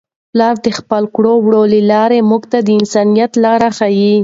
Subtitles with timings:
[0.31, 4.13] پلار د خپلو کړو وړو له لارې موږ ته د انسانیت لار ښيي.